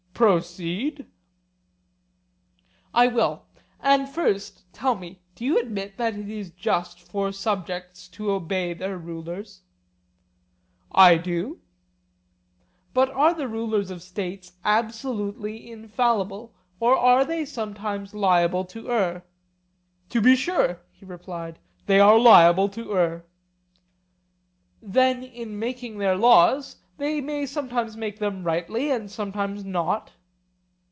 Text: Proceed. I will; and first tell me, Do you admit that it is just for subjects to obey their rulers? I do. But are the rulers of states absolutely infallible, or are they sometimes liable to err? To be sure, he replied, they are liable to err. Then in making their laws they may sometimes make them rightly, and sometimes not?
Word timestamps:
Proceed. 0.21 1.07
I 2.93 3.07
will; 3.07 3.47
and 3.79 4.07
first 4.07 4.71
tell 4.71 4.93
me, 4.93 5.19
Do 5.33 5.43
you 5.43 5.57
admit 5.57 5.97
that 5.97 6.15
it 6.15 6.29
is 6.29 6.51
just 6.51 6.99
for 7.01 7.31
subjects 7.31 8.07
to 8.09 8.29
obey 8.29 8.75
their 8.75 8.99
rulers? 8.99 9.61
I 10.91 11.17
do. 11.17 11.59
But 12.93 13.09
are 13.09 13.33
the 13.33 13.47
rulers 13.47 13.89
of 13.89 14.03
states 14.03 14.51
absolutely 14.63 15.71
infallible, 15.71 16.53
or 16.79 16.95
are 16.95 17.25
they 17.25 17.43
sometimes 17.43 18.13
liable 18.13 18.63
to 18.65 18.91
err? 18.91 19.25
To 20.09 20.21
be 20.21 20.35
sure, 20.35 20.81
he 20.91 21.03
replied, 21.03 21.57
they 21.87 21.99
are 21.99 22.19
liable 22.19 22.69
to 22.69 22.93
err. 22.95 23.25
Then 24.83 25.23
in 25.23 25.57
making 25.57 25.97
their 25.97 26.15
laws 26.15 26.75
they 26.97 27.19
may 27.19 27.47
sometimes 27.47 27.97
make 27.97 28.19
them 28.19 28.43
rightly, 28.43 28.91
and 28.91 29.09
sometimes 29.09 29.63
not? 29.65 30.11